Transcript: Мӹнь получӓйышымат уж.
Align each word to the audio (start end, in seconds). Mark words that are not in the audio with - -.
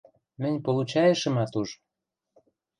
Мӹнь 0.41 0.59
получӓйышымат 0.65 1.51
уж. 1.61 1.69